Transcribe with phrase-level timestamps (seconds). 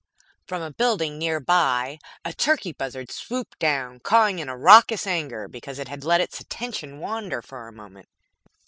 [0.47, 5.89] From a building nearby a turkey buzzard swooped down, cawing in raucous anger because it
[5.89, 8.09] had let its attention wander for a moment.